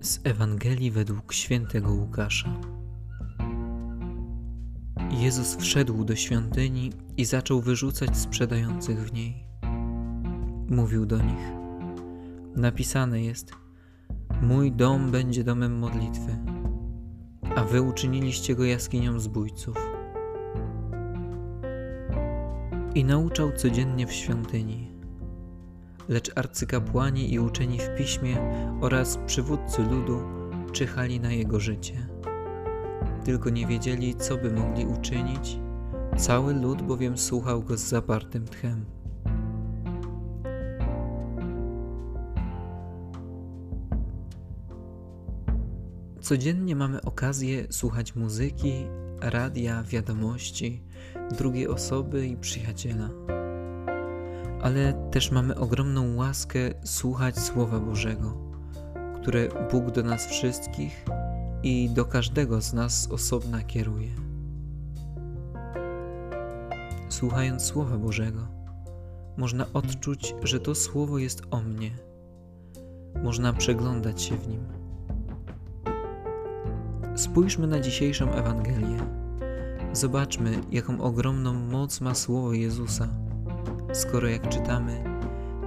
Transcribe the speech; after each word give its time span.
Z 0.00 0.20
Ewangelii 0.24 0.90
według 0.90 1.32
świętego 1.32 1.92
Łukasza. 1.92 2.60
Jezus 5.10 5.56
wszedł 5.56 6.04
do 6.04 6.16
świątyni 6.16 6.92
i 7.16 7.24
zaczął 7.24 7.60
wyrzucać 7.60 8.16
sprzedających 8.16 8.98
w 8.98 9.12
niej. 9.12 9.44
Mówił 10.70 11.06
do 11.06 11.22
nich: 11.22 11.52
Napisane 12.56 13.22
jest: 13.22 13.52
Mój 14.42 14.72
dom 14.72 15.10
będzie 15.10 15.44
domem 15.44 15.78
modlitwy, 15.78 16.38
a 17.56 17.64
wy 17.64 17.82
uczyniliście 17.82 18.54
go 18.54 18.64
jaskinią 18.64 19.20
zbójców. 19.20 19.76
I 22.94 23.04
nauczał 23.04 23.52
codziennie 23.52 24.06
w 24.06 24.12
świątyni 24.12 24.89
lecz 26.10 26.38
arcykapłani 26.38 27.32
i 27.32 27.38
uczeni 27.38 27.78
w 27.78 27.96
piśmie 27.98 28.36
oraz 28.80 29.18
przywódcy 29.26 29.82
ludu 29.82 30.20
czyhali 30.72 31.20
na 31.20 31.32
jego 31.32 31.60
życie. 31.60 32.06
Tylko 33.24 33.50
nie 33.50 33.66
wiedzieli, 33.66 34.14
co 34.14 34.36
by 34.36 34.50
mogli 34.50 34.86
uczynić, 34.86 35.58
cały 36.16 36.54
lud 36.54 36.82
bowiem 36.82 37.18
słuchał 37.18 37.62
go 37.62 37.76
z 37.76 37.80
zapartym 37.80 38.44
tchem. 38.46 38.84
Codziennie 46.20 46.76
mamy 46.76 47.02
okazję 47.02 47.72
słuchać 47.72 48.16
muzyki, 48.16 48.72
radia, 49.20 49.82
wiadomości, 49.82 50.82
drugiej 51.38 51.68
osoby 51.68 52.26
i 52.26 52.36
przyjaciela 52.36 53.10
ale 54.62 55.08
też 55.10 55.30
mamy 55.30 55.54
ogromną 55.54 56.16
łaskę 56.16 56.58
słuchać 56.84 57.38
Słowa 57.38 57.80
Bożego, 57.80 58.36
które 59.20 59.48
Bóg 59.72 59.90
do 59.90 60.02
nas 60.02 60.26
wszystkich 60.26 61.04
i 61.62 61.90
do 61.90 62.04
każdego 62.04 62.60
z 62.60 62.72
nas 62.72 63.08
osobna 63.10 63.62
kieruje. 63.62 64.08
Słuchając 67.08 67.62
Słowa 67.62 67.98
Bożego, 67.98 68.48
można 69.36 69.66
odczuć, 69.72 70.34
że 70.42 70.60
to 70.60 70.74
Słowo 70.74 71.18
jest 71.18 71.42
o 71.50 71.60
mnie. 71.60 71.90
Można 73.22 73.52
przeglądać 73.52 74.22
się 74.22 74.36
w 74.36 74.48
nim. 74.48 74.60
Spójrzmy 77.14 77.66
na 77.66 77.80
dzisiejszą 77.80 78.32
Ewangelię. 78.32 78.98
Zobaczmy, 79.92 80.60
jaką 80.70 81.00
ogromną 81.00 81.52
moc 81.52 82.00
ma 82.00 82.14
Słowo 82.14 82.52
Jezusa 82.52 83.08
skoro 83.92 84.28
jak 84.28 84.48
czytamy, 84.48 85.04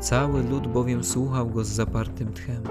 cały 0.00 0.42
lud 0.42 0.66
bowiem 0.66 1.04
słuchał 1.04 1.50
go 1.50 1.64
z 1.64 1.68
zapartym 1.68 2.32
tchem. 2.32 2.62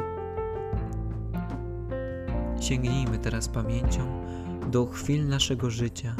Sięgnijmy 2.59 3.17
teraz 3.17 3.47
pamięcią 3.47 4.23
do 4.71 4.85
chwil 4.85 5.27
naszego 5.27 5.69
życia 5.69 6.15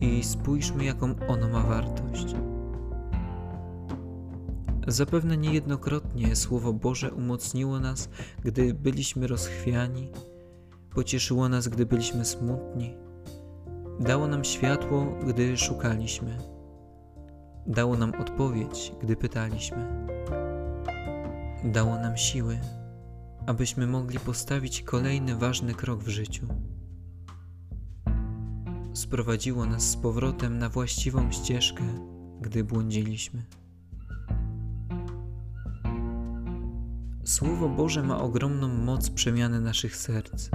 i 0.00 0.24
spójrzmy, 0.24 0.84
jaką 0.84 1.14
ono 1.28 1.48
ma 1.48 1.62
wartość. 1.62 2.34
Zapewne 4.86 5.36
niejednokrotnie 5.36 6.36
Słowo 6.36 6.72
Boże 6.72 7.12
umocniło 7.12 7.80
nas, 7.80 8.08
gdy 8.44 8.74
byliśmy 8.74 9.26
rozchwiani, 9.26 10.10
pocieszyło 10.94 11.48
nas, 11.48 11.68
gdy 11.68 11.86
byliśmy 11.86 12.24
smutni, 12.24 12.96
dało 14.00 14.26
nam 14.26 14.44
światło, 14.44 15.06
gdy 15.26 15.56
szukaliśmy 15.56 16.55
Dało 17.68 17.96
nam 17.96 18.12
odpowiedź, 18.20 18.92
gdy 19.02 19.16
pytaliśmy. 19.16 20.06
Dało 21.64 21.94
nam 21.96 22.16
siły, 22.16 22.58
abyśmy 23.46 23.86
mogli 23.86 24.18
postawić 24.18 24.82
kolejny 24.82 25.36
ważny 25.36 25.74
krok 25.74 26.02
w 26.02 26.08
życiu. 26.08 26.46
Sprowadziło 28.94 29.66
nas 29.66 29.90
z 29.90 29.96
powrotem 29.96 30.58
na 30.58 30.68
właściwą 30.68 31.32
ścieżkę, 31.32 31.82
gdy 32.40 32.64
błądziliśmy. 32.64 33.42
Słowo 37.24 37.68
Boże 37.68 38.02
ma 38.02 38.20
ogromną 38.20 38.68
moc 38.68 39.10
przemiany 39.10 39.60
naszych 39.60 39.96
serc. 39.96 40.50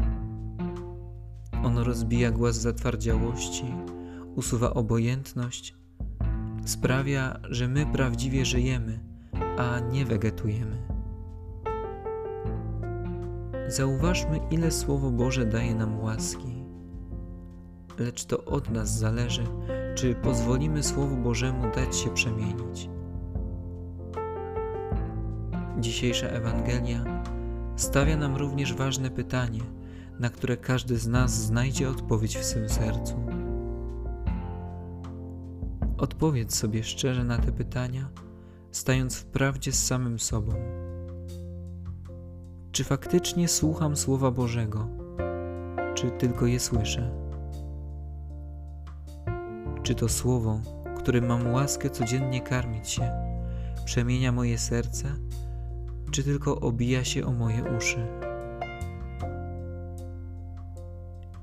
Ono 1.64 1.84
rozbija 1.84 2.32
głaz 2.32 2.56
zatwardziałości, 2.56 3.66
usuwa 4.36 4.74
obojętność 4.74 5.81
sprawia, 6.66 7.40
że 7.50 7.68
my 7.68 7.86
prawdziwie 7.86 8.46
żyjemy, 8.46 9.00
a 9.58 9.80
nie 9.80 10.06
wegetujemy. 10.06 10.78
Zauważmy, 13.68 14.40
ile 14.52 14.72
Słowo 14.72 15.12
Boże 15.12 15.46
daje 15.46 15.76
nam 15.76 16.00
łaski. 16.00 16.64
Lecz 18.00 18.26
to 18.26 18.46
od 18.46 18.70
nas 18.70 18.98
zależy, 18.98 19.44
czy 19.96 20.16
pozwolimy 20.16 20.84
Słowu 20.84 21.18
Bożemu 21.18 21.76
dać 21.76 21.98
się 21.98 22.14
przemienić. 22.14 22.90
Dzisiejsza 25.80 26.28
Ewangelia 26.28 27.24
stawia 27.76 28.18
nam 28.18 28.36
również 28.36 28.74
ważne 28.74 29.10
pytanie, 29.10 29.62
na 30.20 30.30
które 30.30 30.58
każdy 30.58 30.98
z 30.98 31.08
nas 31.08 31.32
znajdzie 31.32 31.90
odpowiedź 31.90 32.38
w 32.38 32.46
swym 32.46 32.70
sercu. 32.70 33.31
Odpowiedz 36.02 36.56
sobie 36.56 36.84
szczerze 36.84 37.24
na 37.24 37.38
te 37.38 37.52
pytania, 37.52 38.10
stając 38.72 39.16
w 39.16 39.26
prawdzie 39.26 39.72
z 39.72 39.88
samym 39.88 40.20
sobą. 40.20 40.54
Czy 42.72 42.84
faktycznie 42.84 43.48
słucham 43.48 43.96
Słowa 43.96 44.32
Bożego, 44.32 44.88
czy 45.96 46.12
tylko 46.12 46.46
je 46.46 46.60
słyszę? 46.60 47.12
Czy 49.84 49.96
to 49.96 50.10
Słowo, 50.10 50.62
którym 50.98 51.26
mam 51.26 51.54
łaskę 51.54 51.90
codziennie 51.90 52.42
karmić 52.42 52.90
się, 52.90 53.12
przemienia 53.86 54.32
moje 54.32 54.58
serce, 54.58 55.08
czy 56.12 56.24
tylko 56.24 56.60
obija 56.60 57.04
się 57.04 57.26
o 57.26 57.32
moje 57.32 57.64
uszy? 57.78 58.08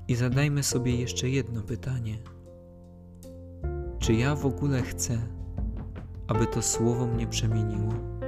I 0.07 0.15
zadajmy 0.15 0.63
sobie 0.63 0.95
jeszcze 0.95 1.29
jedno 1.29 1.61
pytanie 1.61 2.17
czy 4.09 4.15
ja 4.15 4.35
w 4.35 4.45
ogóle 4.45 4.81
chcę, 4.81 5.17
aby 6.27 6.47
to 6.47 6.61
słowo 6.61 7.05
mnie 7.05 7.27
przemieniło? 7.27 8.18